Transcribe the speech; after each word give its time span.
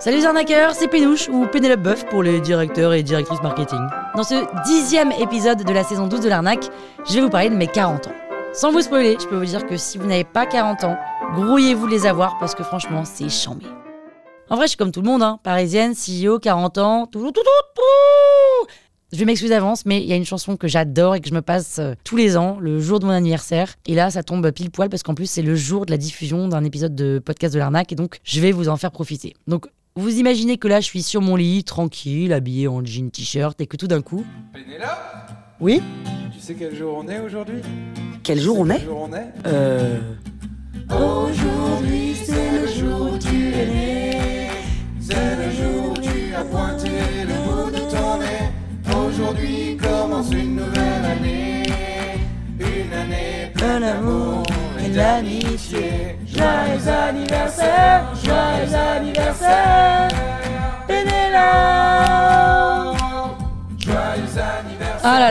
Salut 0.00 0.16
les 0.16 0.24
arnaqueurs, 0.24 0.74
c'est 0.74 0.88
Pénouche 0.88 1.28
ou 1.28 1.46
Pénélope 1.46 1.82
Boeuf 1.82 2.06
pour 2.06 2.22
les 2.22 2.40
directeurs 2.40 2.94
et 2.94 3.02
directrices 3.02 3.42
marketing. 3.42 3.80
Dans 4.16 4.22
ce 4.22 4.46
dixième 4.64 5.12
épisode 5.12 5.62
de 5.62 5.72
la 5.74 5.84
saison 5.84 6.06
12 6.06 6.22
de 6.22 6.28
l'arnaque, 6.30 6.70
je 7.06 7.16
vais 7.16 7.20
vous 7.20 7.28
parler 7.28 7.50
de 7.50 7.54
mes 7.54 7.66
40 7.66 8.06
ans. 8.06 8.14
Sans 8.54 8.72
vous 8.72 8.80
spoiler, 8.80 9.18
je 9.20 9.26
peux 9.26 9.36
vous 9.36 9.44
dire 9.44 9.66
que 9.66 9.76
si 9.76 9.98
vous 9.98 10.06
n'avez 10.06 10.24
pas 10.24 10.46
40 10.46 10.84
ans, 10.84 10.96
grouillez-vous 11.34 11.86
de 11.86 11.90
les 11.90 12.06
avoir 12.06 12.38
parce 12.38 12.54
que 12.54 12.62
franchement, 12.62 13.04
c'est 13.04 13.28
chambé. 13.28 13.66
En 14.48 14.56
vrai, 14.56 14.64
je 14.64 14.68
suis 14.70 14.78
comme 14.78 14.90
tout 14.90 15.02
le 15.02 15.06
monde, 15.06 15.22
hein. 15.22 15.38
parisienne, 15.42 15.92
CEO, 15.92 16.38
40 16.38 16.78
ans, 16.78 17.06
tout, 17.06 17.20
tout, 17.20 17.32
tout, 17.32 17.42
tout. 17.74 18.70
Je 19.12 19.18
vais 19.18 19.26
m'excuser 19.26 19.52
d'avance, 19.52 19.84
mais 19.84 20.00
il 20.00 20.06
y 20.06 20.14
a 20.14 20.16
une 20.16 20.24
chanson 20.24 20.56
que 20.56 20.66
j'adore 20.66 21.16
et 21.16 21.20
que 21.20 21.28
je 21.28 21.34
me 21.34 21.42
passe 21.42 21.78
euh, 21.78 21.92
tous 22.04 22.16
les 22.16 22.38
ans, 22.38 22.56
le 22.58 22.80
jour 22.80 23.00
de 23.00 23.04
mon 23.04 23.12
anniversaire. 23.12 23.74
Et 23.84 23.94
là, 23.94 24.10
ça 24.10 24.22
tombe 24.22 24.50
pile 24.50 24.70
poil 24.70 24.88
parce 24.88 25.02
qu'en 25.02 25.14
plus, 25.14 25.28
c'est 25.28 25.42
le 25.42 25.56
jour 25.56 25.84
de 25.84 25.90
la 25.90 25.98
diffusion 25.98 26.48
d'un 26.48 26.64
épisode 26.64 26.94
de 26.94 27.18
podcast 27.18 27.52
de 27.52 27.58
l'arnaque 27.58 27.92
et 27.92 27.96
donc 27.96 28.18
je 28.24 28.40
vais 28.40 28.52
vous 28.52 28.70
en 28.70 28.78
faire 28.78 28.92
profiter. 28.92 29.34
Donc, 29.46 29.66
vous 29.96 30.18
imaginez 30.18 30.56
que 30.56 30.68
là, 30.68 30.80
je 30.80 30.86
suis 30.86 31.02
sur 31.02 31.20
mon 31.20 31.36
lit, 31.36 31.64
tranquille, 31.64 32.32
habillé 32.32 32.68
en 32.68 32.84
jean 32.84 33.10
t-shirt, 33.10 33.60
et 33.60 33.66
que 33.66 33.76
tout 33.76 33.88
d'un 33.88 34.02
coup. 34.02 34.24
Pénélope 34.52 34.88
Oui 35.60 35.82
Tu 36.32 36.40
sais 36.40 36.54
quel 36.54 36.74
jour 36.74 37.02
on 37.04 37.08
est 37.08 37.20
aujourd'hui 37.20 37.60
Quel 38.22 38.40
jour 38.40 38.60
on 38.60 38.66
Quel 38.66 38.76
est 38.76 38.84
jour 38.84 39.08
on 39.10 39.14
est 39.14 39.32
Euh. 39.46 39.98
Aujourd'hui 40.90 42.14
c'est 42.24 42.60
le 42.60 42.66
jour 42.66 43.12
où 43.12 43.18
tu 43.18 43.48
es 43.48 43.66
né 43.66 44.48
C'est 45.00 45.36
le 45.36 45.50
jour 45.52 45.92
où 45.92 46.00
tu 46.00 46.34
as 46.34 46.44
pointé 46.44 46.88
le 47.28 47.34
bout 47.46 47.70
de 47.70 47.90
ton 47.90 48.18
nez 48.18 49.06
Aujourd'hui 49.08 49.76
commence 49.76 50.32
une 50.32 50.56
nouvelle 50.56 51.04
année 51.04 51.62
Une 52.58 52.92
année 52.92 53.52
pleine 53.54 53.82
d'amour 53.82 54.42
et 54.84 54.88
d'amitié 54.90 55.89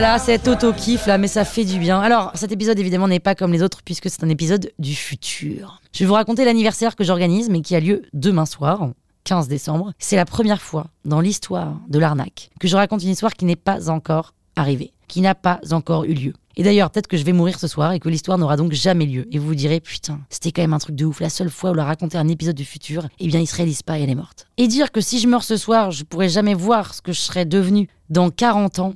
Ah 0.00 0.02
là 0.02 0.12
là, 0.12 0.18
cet 0.18 0.48
auto-kiff 0.48 1.06
là, 1.06 1.18
mais 1.18 1.28
ça 1.28 1.44
fait 1.44 1.64
du 1.64 1.78
bien. 1.78 2.00
Alors, 2.00 2.30
cet 2.34 2.52
épisode 2.52 2.78
évidemment 2.78 3.06
n'est 3.06 3.20
pas 3.20 3.34
comme 3.34 3.52
les 3.52 3.62
autres 3.62 3.82
puisque 3.84 4.08
c'est 4.08 4.24
un 4.24 4.28
épisode 4.28 4.72
du 4.78 4.94
futur. 4.94 5.80
Je 5.92 6.00
vais 6.00 6.06
vous 6.06 6.14
raconter 6.14 6.44
l'anniversaire 6.44 6.96
que 6.96 7.04
j'organise 7.04 7.50
mais 7.50 7.60
qui 7.60 7.76
a 7.76 7.80
lieu 7.80 8.02
demain 8.12 8.46
soir. 8.46 8.90
15 9.24 9.48
décembre. 9.48 9.92
C'est 9.98 10.16
la 10.16 10.24
première 10.24 10.62
fois 10.62 10.86
dans 11.04 11.20
l'histoire 11.20 11.78
de 11.88 11.98
l'arnaque 11.98 12.50
que 12.58 12.66
je 12.66 12.76
raconte 12.76 13.02
une 13.02 13.10
histoire 13.10 13.34
qui 13.34 13.44
n'est 13.44 13.56
pas 13.56 13.90
encore 13.90 14.32
arrivée, 14.56 14.92
qui 15.08 15.20
n'a 15.20 15.34
pas 15.34 15.60
encore 15.70 16.04
eu 16.04 16.14
lieu. 16.14 16.32
Et 16.56 16.62
d'ailleurs, 16.62 16.90
peut-être 16.90 17.06
que 17.06 17.16
je 17.16 17.24
vais 17.24 17.32
mourir 17.32 17.58
ce 17.58 17.68
soir 17.68 17.92
et 17.92 18.00
que 18.00 18.08
l'histoire 18.08 18.38
n'aura 18.38 18.56
donc 18.56 18.72
jamais 18.72 19.06
lieu. 19.06 19.26
Et 19.30 19.38
vous 19.38 19.46
vous 19.46 19.54
direz, 19.54 19.80
putain, 19.80 20.20
c'était 20.30 20.50
quand 20.52 20.62
même 20.62 20.72
un 20.72 20.78
truc 20.78 20.96
de 20.96 21.04
ouf. 21.04 21.20
La 21.20 21.30
seule 21.30 21.50
fois 21.50 21.70
où 21.70 21.74
elle 21.74 21.80
a 21.80 21.84
raconté 21.84 22.18
un 22.18 22.28
épisode 22.28 22.56
du 22.56 22.64
futur, 22.64 23.06
eh 23.18 23.28
bien, 23.28 23.40
il 23.40 23.46
se 23.46 23.54
réalise 23.54 23.82
pas 23.82 23.98
et 23.98 24.02
elle 24.02 24.10
est 24.10 24.14
morte. 24.14 24.46
Et 24.56 24.66
dire 24.66 24.90
que 24.90 25.00
si 25.00 25.20
je 25.20 25.28
meurs 25.28 25.44
ce 25.44 25.56
soir, 25.56 25.90
je 25.90 26.04
pourrai 26.04 26.28
jamais 26.28 26.54
voir 26.54 26.94
ce 26.94 27.02
que 27.02 27.12
je 27.12 27.20
serais 27.20 27.44
devenu 27.44 27.88
dans 28.08 28.30
40 28.30 28.78
ans. 28.80 28.94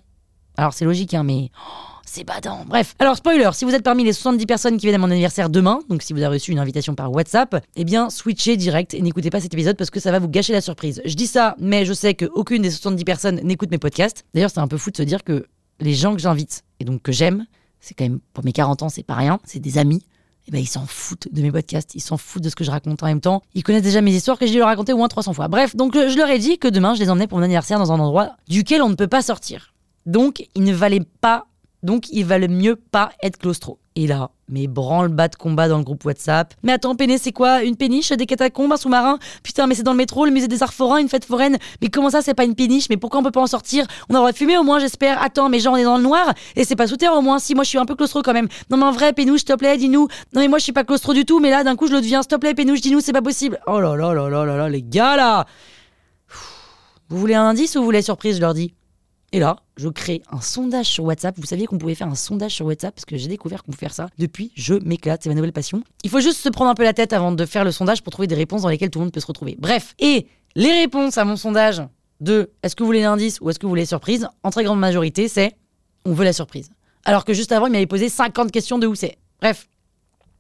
Alors, 0.57 0.73
c'est 0.73 0.85
logique, 0.85 1.15
hein, 1.15 1.23
mais. 1.25 1.51
c'est 2.07 2.25
badant. 2.25 2.65
Bref. 2.67 2.95
Alors, 2.99 3.17
spoiler, 3.17 3.51
si 3.55 3.65
vous 3.65 3.75
êtes 3.75 3.83
parmi 3.83 4.05
les 4.05 4.13
70 4.13 4.47
personnes 4.47 4.77
qui 4.77 4.87
viennent 4.87 4.95
à 4.95 5.05
mon 5.05 5.11
anniversaire 5.11 5.51
demain, 5.51 5.81
donc 5.89 6.03
si 6.03 6.13
vous 6.13 6.21
avez 6.23 6.37
reçu 6.37 6.53
une 6.53 6.59
invitation 6.59 6.95
par 6.95 7.13
WhatsApp, 7.13 7.65
eh 7.77 7.85
bien, 7.85 8.09
switchez 8.11 8.57
direct 8.57 8.95
et 8.95 9.03
n'écoutez 9.03 9.31
pas 9.31 9.41
cet 9.41 9.53
épisode 9.53 9.77
parce 9.77 9.91
que 9.91 10.01
ça 10.01 10.13
va 10.13 10.19
vous 10.21 10.29
gâcher 10.29 10.53
la 10.53 10.61
surprise. 10.61 11.03
Je 11.05 11.15
dis 11.15 11.27
ça, 11.27 11.57
mais 11.59 11.85
je 11.85 11.93
sais 11.93 12.15
qu'aucune 12.15 12.63
des 12.63 12.71
70 12.71 13.05
personnes 13.05 13.41
n'écoute 13.43 13.71
mes 13.71 13.79
podcasts. 13.79 14.25
D'ailleurs, 14.33 14.51
c'est 14.51 14.61
un 14.61 14.69
peu 14.69 14.77
fou 14.79 14.91
de 14.91 14.97
se 14.97 15.03
dire 15.03 15.25
que 15.25 15.47
les 15.81 15.95
gens 15.95 16.15
que 16.15 16.21
j'invite 16.21 16.63
et 16.79 16.85
donc 16.85 17.03
que 17.03 17.11
j'aime, 17.11 17.47
c'est 17.81 17.95
quand 17.95 18.05
même, 18.05 18.21
pour 18.33 18.45
mes 18.45 18.53
40 18.53 18.83
ans, 18.83 18.89
c'est 18.89 19.03
pas 19.03 19.15
rien, 19.15 19.41
c'est 19.45 19.61
des 19.61 19.79
amis. 19.79 20.03
Eh 20.47 20.51
ben, 20.51 20.59
ils 20.59 20.69
s'en 20.69 20.85
foutent 20.87 21.29
de 21.33 21.43
mes 21.43 21.51
podcasts, 21.51 21.95
ils 21.95 22.01
s'en 22.01 22.19
foutent 22.19 22.45
de 22.45 22.51
ce 22.51 22.55
que 22.55 22.65
je 22.65 22.71
raconte 22.71 23.03
en 23.03 23.07
même 23.07 23.21
temps. 23.21 23.43
Ils 23.55 23.63
connaissent 23.63 23.83
déjà 23.83 24.03
mes 24.03 24.13
histoires 24.13 24.39
que 24.39 24.47
j'ai 24.47 24.53
dû 24.53 24.59
leur 24.59 24.69
raconter 24.69 24.93
au 24.93 24.99
moins 24.99 25.09
300 25.09 25.33
fois. 25.33 25.49
Bref, 25.49 25.75
donc 25.75 25.95
je 25.95 26.17
leur 26.17 26.29
ai 26.29 26.39
dit 26.39 26.59
que 26.59 26.69
demain, 26.69 26.95
je 26.95 27.01
les 27.01 27.09
emmenais 27.11 27.27
pour 27.27 27.39
mon 27.39 27.45
anniversaire 27.45 27.79
dans 27.79 27.93
un 27.93 27.99
endroit 27.99 28.37
duquel 28.47 28.83
on 28.83 28.91
ne 28.91 28.95
peut 28.95 29.09
pas 29.09 29.23
sortir. 29.23 29.74
Donc, 30.07 30.47
il 30.55 30.65
ne 30.65 30.73
valait 30.73 31.03
pas 31.21 31.47
donc 31.85 32.07
il 32.11 32.25
valait 32.25 32.49
mieux 32.49 32.77
pas 32.77 33.11
être 33.23 33.37
claustro. 33.37 33.79
Et 33.95 34.07
là, 34.07 34.31
mes 34.49 34.67
branle-bas 34.67 35.29
de 35.29 35.37
combat 35.37 35.69
dans 35.69 35.77
le 35.77 35.85
groupe 35.85 36.05
WhatsApp. 36.05 36.55
Mais 36.63 36.73
attends, 36.73 36.97
Péné, 36.97 37.19
c'est 37.19 37.31
quoi? 37.31 37.63
Une 37.63 37.77
péniche 37.77 38.11
Des 38.11 38.25
catacombes 38.27 38.73
Un 38.73 38.77
sous-marin? 38.77 39.19
Putain, 39.43 39.67
mais 39.67 39.75
c'est 39.75 39.83
dans 39.83 39.93
le 39.93 39.99
métro, 39.99 40.25
le 40.25 40.33
musée 40.33 40.49
des 40.49 40.63
arts 40.63 40.73
forains, 40.73 40.97
une 40.97 41.11
fête 41.11 41.27
foraine. 41.27 41.59
Mais 41.83 41.89
comment 41.89 42.09
ça, 42.09 42.23
c'est 42.23 42.33
pas 42.33 42.45
une 42.45 42.55
péniche? 42.55 42.89
Mais 42.89 42.97
pourquoi 42.97 43.21
on 43.21 43.23
peut 43.23 43.31
pas 43.31 43.43
en 43.43 43.47
sortir? 43.47 43.87
On 44.09 44.15
aurait 44.15 44.33
fumé 44.33 44.57
au 44.57 44.63
moins, 44.63 44.79
j'espère. 44.79 45.23
Attends, 45.23 45.51
mais 45.51 45.61
genre, 45.61 45.75
on 45.75 45.77
est 45.77 45.85
dans 45.85 45.99
le 45.99 46.03
noir 46.03 46.33
Et 46.57 46.65
c'est 46.65 46.75
pas 46.75 46.87
sous 46.87 46.97
terre 46.97 47.15
au 47.15 47.21
moins 47.21 47.39
Si, 47.39 47.55
moi 47.55 47.65
je 47.65 47.69
suis 47.69 47.79
un 47.79 47.85
peu 47.87 47.95
claustro 47.95 48.23
quand 48.23 48.33
même. 48.33 48.49
Non, 48.71 48.79
mais 48.79 48.85
en 48.85 48.93
vrai, 48.93 49.13
Pénouche, 49.13 49.41
s'il 49.41 49.49
te 49.49 49.55
plaît, 49.55 49.77
dis-nous. 49.77 50.09
Non, 50.33 50.41
mais 50.41 50.49
moi 50.49 50.59
je 50.59 50.65
suis 50.65 50.73
pas 50.73 50.85
claustro 50.85 51.13
du 51.13 51.27
tout, 51.27 51.39
mais 51.39 51.51
là, 51.51 51.65
d'un 51.65 51.77
coup, 51.77 51.87
je 51.87 51.93
le 51.93 52.01
deviens. 52.01 52.23
S'il 52.23 52.31
te 52.31 52.37
plaît, 52.37 52.55
Pénouche, 52.55 52.81
dis-nous, 52.81 53.01
c'est 53.01 53.13
pas 53.13 53.23
possible. 53.23 53.61
Oh 53.67 53.79
là 53.79 53.95
là 53.95 54.15
là 54.15 54.31
là 54.31 54.45
là 54.47 54.57
là, 54.57 54.69
les 54.71 54.83
gars 54.83 55.17
là 55.17 55.45
Vous 57.11 57.19
voulez 57.19 57.35
un 57.35 57.45
indice 57.45 57.77
ou 57.77 57.81
vous 57.81 57.85
voulez 57.85 58.01
surprise, 58.01 58.37
je 58.37 58.41
leur 58.41 58.55
dis 58.55 58.73
et 59.33 59.41
là, 59.41 59.57
je 59.77 59.89
crée 59.89 60.23
un 60.31 60.41
sondage 60.41 60.87
sur 60.87 61.05
WhatsApp. 61.05 61.37
Vous 61.39 61.47
saviez 61.47 61.67
qu'on 61.67 61.79
pouvait 61.79 61.95
faire 61.95 62.07
un 62.07 62.15
sondage 62.15 62.53
sur 62.53 62.67
WhatsApp 62.67 62.95
parce 62.95 63.05
que 63.05 63.17
j'ai 63.17 63.29
découvert 63.29 63.63
qu'on 63.63 63.73
pouvait 63.73 63.87
faire 63.87 63.95
ça. 63.95 64.09
Depuis, 64.19 64.53
je 64.55 64.75
m'éclate, 64.75 65.23
c'est 65.23 65.29
ma 65.29 65.35
nouvelle 65.35 65.53
passion. 65.53 65.83
Il 66.05 66.11
faut 66.11 66.21
juste 66.21 66.39
se 66.41 66.49
prendre 66.49 66.71
un 66.71 66.75
peu 66.75 66.85
la 66.85 66.93
tête 66.93 67.13
avant 67.13 67.33
de 67.33 67.45
faire 67.47 67.65
le 67.65 67.73
sondage 67.73 68.03
pour 68.03 68.13
trouver 68.13 68.29
des 68.29 68.37
réponses 68.37 68.63
dans 68.63 68.69
lesquelles 68.69 68.91
tout 68.91 69.01
le 69.01 69.07
monde 69.07 69.13
peut 69.13 69.21
se 69.21 69.27
retrouver. 69.27 69.57
Bref, 69.59 69.95
et 69.99 70.29
les 70.55 70.71
réponses 70.73 71.19
à 71.19 71.25
mon 71.25 71.37
sondage 71.37 71.83
de 72.21 72.51
est-ce 72.63 72.77
que 72.77 72.85
vous 72.85 72.87
voulez 72.87 73.03
l'indice 73.03 73.41
ou 73.41 73.51
est-ce 73.51 73.59
que 73.59 73.67
vous 73.67 73.71
voulez 73.71 73.87
surprise, 73.87 74.29
en 74.45 74.51
très 74.51 74.63
grande 74.63 74.79
majorité, 74.79 75.27
c'est 75.27 75.57
on 76.05 76.13
veut 76.13 76.25
la 76.25 76.33
surprise. 76.33 76.71
Alors 77.05 77.25
que 77.25 77.35
juste 77.35 77.53
avant, 77.53 77.67
il 77.67 77.73
m'avait 77.73 77.87
posé 77.87 78.09
50 78.09 78.53
questions 78.53 78.79
de 78.79 78.87
où 78.87 78.95
c'est. 78.95 79.19
Bref. 79.41 79.67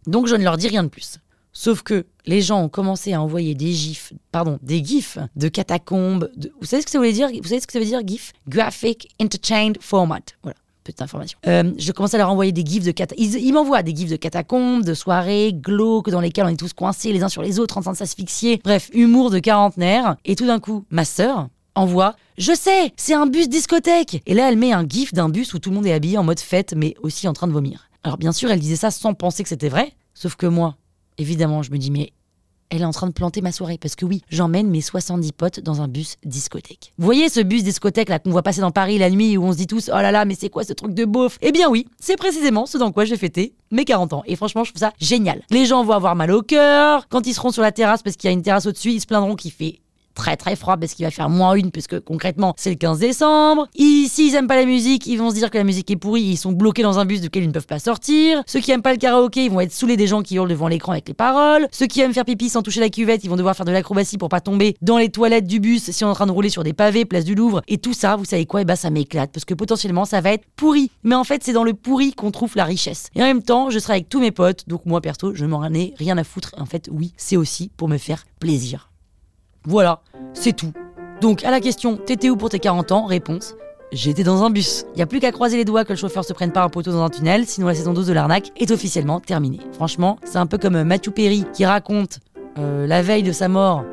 Donc 0.06 0.27
je 0.27 0.37
ne 0.37 0.45
leur 0.45 0.56
dis 0.56 0.69
rien 0.69 0.84
de 0.84 0.89
plus. 0.89 1.19
Sauf 1.56 1.82
que 1.82 2.04
les 2.26 2.42
gens 2.42 2.62
ont 2.65 2.69
commencé 2.69 3.12
à 3.12 3.22
envoyer 3.22 3.54
des 3.54 3.72
gifs, 3.72 4.12
pardon, 4.32 4.59
des 4.62 4.84
gifs 4.84 5.19
de 5.37 5.48
catacombes. 5.48 6.28
de- 6.37 6.53
Vous 6.60 6.66
savez 6.66 6.82
ce 6.82 6.87
que 6.87 6.91
ça 6.92 6.98
voulait 6.98 7.12
dire 7.12 7.28
Vous 7.42 7.48
savez 7.48 7.60
ce 7.60 7.66
que 7.66 7.72
ça 7.72 7.78
veut 7.78 7.84
dire 7.84 8.00
GIF? 8.04 8.32
Graphic 8.48 9.09
Interchange 9.20 9.76
Format. 9.81 10.19
Voilà. 10.42 10.56
Petite 10.82 11.00
information. 11.00 11.38
Euh, 11.47 11.72
je 11.78 11.92
commençais 11.92 12.16
à 12.16 12.19
leur 12.19 12.31
envoyer 12.31 12.53
des 12.53 12.65
gifs 12.66 12.84
de 12.84 12.91
catacombes. 12.91 13.25
Ils, 13.25 13.37
ils 13.37 13.53
m'envoient 13.53 13.82
des 13.82 13.94
gifs 13.94 14.10
de 14.10 14.16
catacombes, 14.16 14.84
de 14.84 14.92
soirées 14.94 15.53
glauques 15.54 16.10
dans 16.10 16.20
lesquelles 16.20 16.44
on 16.44 16.48
est 16.48 16.56
tous 16.59 16.72
coincés 16.75 17.12
les 17.12 17.22
uns 17.22 17.28
sur 17.31 17.41
les 17.41 17.59
autres 17.59 17.78
en 17.78 17.82
train 17.82 17.92
de 17.92 17.97
s'asphyxier. 17.97 18.60
Bref, 18.65 18.91
humour 18.92 19.31
de 19.31 19.38
quarantenaire. 19.38 20.16
Et 20.26 20.36
tout 20.36 20.47
d'un 20.47 20.60
coup, 20.60 20.84
ma 20.91 21.04
sœur 21.06 21.48
envoie 21.75 22.16
Je 22.36 22.53
sais, 22.53 22.92
c'est 22.97 23.15
un 23.15 23.26
bus 23.26 23.48
discothèque 23.48 24.22
Et 24.26 24.34
là, 24.34 24.50
elle 24.50 24.59
met 24.59 24.72
un 24.72 24.86
gif 24.86 25.15
d'un 25.15 25.28
bus 25.31 25.54
où 25.54 25.59
tout 25.59 25.71
le 25.71 25.76
monde 25.76 25.86
est 25.86 25.92
habillé 25.92 26.19
en 26.19 26.25
mode 26.25 26.41
fête, 26.41 26.75
mais 26.76 26.94
aussi 27.00 27.28
en 27.28 27.32
train 27.32 27.47
de 27.47 27.53
vomir. 27.53 27.88
Alors, 28.03 28.19
bien 28.19 28.32
sûr, 28.32 28.50
elle 28.50 28.60
disait 28.60 28.76
ça 28.76 28.91
sans 28.91 29.15
penser 29.15 29.42
que 29.42 29.48
c'était 29.48 29.69
vrai. 29.71 29.92
Sauf 30.12 30.34
que 30.36 30.47
moi, 30.47 30.76
évidemment, 31.19 31.62
je 31.62 31.70
me 31.70 31.78
dis 31.78 31.91
Mais 31.91 32.12
elle 32.70 32.82
est 32.82 32.86
en 32.86 32.92
train 32.92 33.06
de 33.06 33.12
planter 33.12 33.41
ma 33.41 33.52
soirée 33.52 33.78
parce 33.78 33.94
que 33.94 34.04
oui, 34.04 34.22
j'emmène 34.30 34.69
mes 34.69 34.80
70 34.80 35.32
potes 35.32 35.60
dans 35.60 35.80
un 35.80 35.88
bus 35.88 36.16
discothèque. 36.25 36.92
Vous 36.98 37.04
voyez 37.04 37.28
ce 37.28 37.41
bus 37.41 37.62
discothèque 37.62 38.08
là 38.08 38.19
qu'on 38.19 38.30
voit 38.30 38.42
passer 38.42 38.60
dans 38.60 38.72
Paris 38.72 38.98
la 38.98 39.10
nuit 39.10 39.36
où 39.36 39.44
on 39.44 39.53
se 39.53 39.58
dit 39.58 39.66
tous 39.66 39.91
oh 39.92 39.97
là 39.97 40.10
là 40.10 40.24
mais 40.24 40.34
c'est 40.34 40.48
quoi 40.48 40.64
ce 40.64 40.72
truc 40.72 40.92
de 40.92 41.04
beauf? 41.04 41.38
Eh 41.41 41.53
bien 41.53 41.69
oui, 41.69 41.86
c'est 42.00 42.16
précisément 42.16 42.66
ce 42.66 42.78
dans 42.78 42.91
quoi 42.91 43.04
je 43.04 43.10
vais 43.10 43.16
fêter 43.16 43.54
mes 43.70 43.84
40 43.84 44.12
ans 44.14 44.22
et 44.26 44.34
franchement 44.34 44.64
je 44.64 44.72
trouve 44.72 44.80
ça 44.80 44.92
génial. 44.98 45.42
Les 45.50 45.66
gens 45.66 45.84
vont 45.84 45.92
avoir 45.92 46.16
mal 46.16 46.32
au 46.32 46.42
cœur 46.42 47.06
quand 47.08 47.26
ils 47.26 47.34
seront 47.34 47.53
sur 47.53 47.62
la 47.62 47.72
terrasse 47.72 48.03
parce 48.03 48.16
qu'il 48.16 48.28
y 48.28 48.32
a 48.32 48.34
une 48.34 48.42
terrasse 48.42 48.66
au-dessus, 48.66 48.91
ils 48.91 49.00
se 49.00 49.06
plaindront 49.06 49.36
qu'il 49.36 49.53
fait 49.53 49.80
très 50.14 50.36
très 50.36 50.56
froid 50.56 50.76
parce 50.76 50.94
qu'il 50.94 51.04
va 51.04 51.10
faire 51.10 51.28
moins 51.28 51.54
une 51.54 51.70
puisque 51.70 52.00
concrètement 52.00 52.54
c'est 52.56 52.70
le 52.70 52.76
15 52.76 52.98
décembre. 52.98 53.69
Ils- 53.75 54.08
S'ils 54.08 54.34
aiment 54.34 54.47
pas 54.47 54.56
la 54.56 54.64
musique, 54.66 55.06
ils 55.06 55.16
vont 55.16 55.30
se 55.30 55.34
dire 55.34 55.50
que 55.50 55.58
la 55.58 55.64
musique 55.64 55.91
est 55.91 55.97
pourrie, 55.97 56.22
ils 56.22 56.36
sont 56.36 56.52
bloqués 56.52 56.82
dans 56.82 56.98
un 56.98 57.04
bus 57.04 57.20
duquel 57.20 57.42
ils 57.42 57.48
ne 57.48 57.52
peuvent 57.52 57.66
pas 57.66 57.78
sortir. 57.78 58.42
Ceux 58.47 58.60
qui 58.60 58.70
aiment 58.70 58.82
pas 58.82 58.92
le 58.92 58.98
karaoké, 58.98 59.44
ils 59.47 59.50
vont 59.50 59.60
être 59.60 59.72
saoulés 59.72 59.97
des 59.97 60.06
gens 60.06 60.22
qui 60.22 60.36
hurlent 60.36 60.48
devant 60.48 60.69
l'écran 60.69 60.92
avec 60.92 61.08
les 61.08 61.14
paroles. 61.14 61.66
Ceux 61.72 61.86
qui 61.86 62.00
aiment 62.00 62.12
faire 62.12 62.24
pipi 62.24 62.48
sans 62.48 62.62
toucher 62.62 62.80
la 62.80 62.91
cuvette, 62.91 63.24
ils 63.24 63.30
vont 63.30 63.36
devoir 63.36 63.56
faire 63.56 63.66
de 63.66 63.72
l'acrobatie 63.72 64.19
pour 64.19 64.28
pas 64.28 64.41
tomber 64.41 64.76
dans 64.82 64.98
les 64.98 65.08
toilettes 65.08 65.47
du 65.47 65.58
bus 65.58 65.91
si 65.91 66.04
on 66.04 66.08
est 66.08 66.10
en 66.10 66.14
train 66.14 66.26
de 66.26 66.32
rouler 66.32 66.48
sur 66.50 66.62
des 66.62 66.72
pavés, 66.72 67.04
place 67.04 67.24
du 67.24 67.34
Louvre. 67.34 67.62
Et 67.66 67.78
tout 67.78 67.92
ça, 67.94 68.14
vous 68.16 68.24
savez 68.24 68.47
quoi? 68.47 68.60
Et 68.60 68.64
bah 68.64 68.76
ça 68.76 68.91
m'éclate 68.91 69.30
parce 69.32 69.44
que 69.44 69.54
potentiellement 69.54 70.04
ça 70.04 70.20
va 70.20 70.32
être 70.32 70.44
pourri. 70.54 70.91
Mais 71.03 71.14
en 71.16 71.24
fait, 71.24 71.42
c'est 71.42 71.53
dans 71.53 71.64
le 71.64 71.74
pourri 71.74 72.12
qu'on 72.12 72.30
trouve 72.30 72.53
la 72.56 72.65
richesse. 72.65 73.09
Et 73.16 73.22
en 73.22 73.27
même 73.27 73.42
temps, 73.42 73.71
je 73.71 73.78
serai 73.78 73.94
avec 73.94 74.09
tous 74.09 74.21
mes 74.21 74.30
potes, 74.30 74.68
donc 74.68 74.86
moi 74.86 75.00
perso, 75.00 75.34
je 75.34 75.44
m'en 75.47 75.65
ai 75.72 75.94
rien 75.98 76.16
à 76.18 76.24
foutre. 76.24 76.54
En 76.59 76.66
fait, 76.66 76.89
oui, 76.92 77.12
c'est 77.16 77.36
aussi 77.36 77.71
pour 77.77 77.89
me 77.89 77.98
faire 77.98 78.24
plaisir. 78.39 78.91
Voilà, 79.66 80.01
c'est 80.33 80.55
tout. 80.55 80.72
Donc 81.21 81.45
à 81.45 81.51
la 81.51 81.61
question 81.61 81.97
T'étais 81.97 82.31
où 82.31 82.37
pour 82.37 82.51
tes 82.51 82.59
40 82.59 82.93
ans? 82.93 83.07
Réponse 83.07 83.55
J'étais 83.93 84.25
dans 84.25 84.43
un 84.43 84.51
bus. 84.51 84.84
Il 84.95 84.99
y 84.99 85.03
a 85.03 85.07
plus 85.07 85.21
qu'à 85.21 85.31
croiser 85.31 85.57
les 85.57 85.65
doigts 85.65 85.84
que 85.84 85.93
le 85.93 85.97
chauffeur 85.97 86.25
se 86.25 86.33
prenne 86.33 86.51
pas 86.51 86.65
un 86.65 86.69
poteau 86.69 86.91
dans 86.91 87.03
un 87.03 87.11
tunnel, 87.11 87.47
sinon 87.47 87.69
la 87.69 87.75
saison 87.75 87.93
12 87.93 88.09
de 88.09 88.13
l'arnaque 88.13 88.51
est 88.57 88.72
officiellement 88.72 89.21
terminée. 89.21 89.61
Franchement, 89.72 90.19
c'est 90.25 90.39
un 90.39 90.47
peu 90.47 90.59
comme 90.59 90.75
euh, 90.75 90.84
Matthew 90.84 91.11
Perry 91.11 91.45
qui 91.53 91.65
raconte 91.65 92.19
euh, 92.59 92.89
la 92.89 93.03
veille 93.03 93.22
de 93.22 93.31
sa 93.31 93.49
mort 93.49 93.84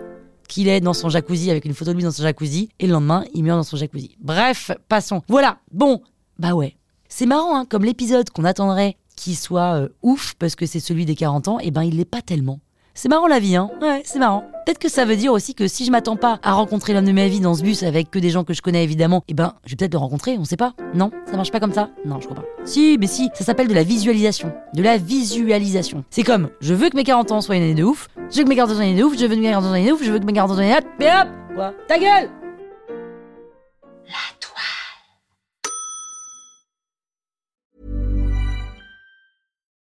qu'il 0.47 0.67
est 0.67 0.81
dans 0.81 0.93
son 0.93 1.09
jacuzzi 1.09 1.51
avec 1.51 1.65
une 1.65 1.73
photo 1.73 1.91
de 1.91 1.97
lui 1.97 2.03
dans 2.03 2.11
son 2.11 2.23
jacuzzi 2.23 2.69
et 2.79 2.87
le 2.87 2.93
lendemain 2.93 3.23
il 3.33 3.43
meurt 3.43 3.59
dans 3.59 3.63
son 3.63 3.77
jacuzzi. 3.77 4.17
Bref, 4.19 4.71
passons. 4.89 5.21
Voilà, 5.27 5.59
bon, 5.71 6.01
bah 6.39 6.53
ouais. 6.53 6.75
C'est 7.07 7.25
marrant, 7.25 7.55
hein, 7.55 7.65
comme 7.69 7.85
l'épisode 7.85 8.29
qu'on 8.31 8.43
attendrait 8.43 8.97
qu'il 9.15 9.37
soit 9.37 9.75
euh, 9.75 9.89
ouf 10.01 10.33
parce 10.39 10.55
que 10.55 10.65
c'est 10.65 10.79
celui 10.79 11.05
des 11.05 11.15
40 11.15 11.47
ans, 11.47 11.59
et 11.59 11.69
ben 11.69 11.83
il 11.83 11.97
l'est 11.97 12.05
pas 12.05 12.21
tellement. 12.21 12.59
C'est 12.93 13.07
marrant 13.07 13.27
la 13.27 13.39
vie, 13.39 13.55
hein 13.55 13.69
Ouais, 13.81 14.01
c'est 14.03 14.19
marrant. 14.19 14.45
Peut-être 14.65 14.77
que 14.77 14.89
ça 14.89 15.05
veut 15.05 15.15
dire 15.15 15.33
aussi 15.33 15.55
que 15.55 15.67
si 15.67 15.85
je 15.85 15.91
m'attends 15.91 16.15
pas 16.15 16.39
à 16.43 16.53
rencontrer 16.53 16.93
l'homme 16.93 17.05
de 17.05 17.11
ma 17.11 17.27
vie 17.27 17.39
dans 17.39 17.55
ce 17.55 17.63
bus 17.63 17.81
avec 17.81 18.11
que 18.11 18.19
des 18.19 18.29
gens 18.29 18.43
que 18.43 18.53
je 18.53 18.61
connais 18.61 18.83
évidemment, 18.83 19.23
eh 19.27 19.33
ben, 19.33 19.55
je 19.65 19.71
vais 19.71 19.75
peut-être 19.75 19.93
le 19.93 19.99
rencontrer, 19.99 20.37
on 20.37 20.45
sait 20.45 20.57
pas. 20.57 20.73
Non 20.93 21.09
Ça 21.25 21.35
marche 21.35 21.51
pas 21.51 21.59
comme 21.59 21.73
ça 21.73 21.89
Non, 22.05 22.19
je 22.19 22.27
crois 22.27 22.41
pas. 22.41 22.47
Si, 22.63 22.97
mais 22.99 23.07
si, 23.07 23.29
ça 23.33 23.43
s'appelle 23.43 23.67
de 23.67 23.73
la 23.73 23.83
visualisation. 23.83 24.53
De 24.75 24.83
la 24.83 24.97
visualisation. 24.97 26.03
C'est 26.11 26.23
comme, 26.23 26.49
je 26.61 26.75
veux 26.75 26.89
que 26.89 26.95
mes 26.95 27.03
40 27.03 27.31
ans 27.31 27.41
soient 27.41 27.55
une 27.55 27.63
année 27.63 27.73
de 27.73 27.83
ouf, 27.83 28.07
Je 28.29 28.37
veux 28.37 28.43
que 28.43 28.49
mes 28.49 28.55
cartes 28.55 28.71
soient 28.71 28.85
de 28.85 29.03
ouf, 29.03 29.17
je 29.17 29.25
veux 29.25 29.35
que 29.35 29.41
mes 29.41 29.49
cartes 29.49 29.65
soient 29.65 29.79
de 29.79 29.91
ouf, 29.91 30.03
je 30.03 30.11
veux 30.11 30.19
que 30.19 30.25
mes 30.25 30.33
cartes 30.33 30.53
soient 30.53 30.77
hop, 30.77 30.85
mais 30.99 31.07
hop, 31.07 31.27
quoi. 31.55 31.73
Ta 31.87 31.97
gueule 31.97 32.29